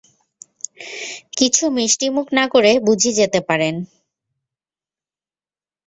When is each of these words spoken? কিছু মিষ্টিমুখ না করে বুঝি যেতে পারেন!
কিছু 1.37 1.63
মিষ্টিমুখ 1.77 2.27
না 2.37 2.45
করে 2.47 2.71
বুঝি 2.87 3.11
যেতে 3.19 3.39
পারেন! 3.47 3.75